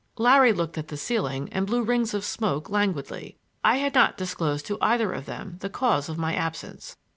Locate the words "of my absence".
6.09-6.97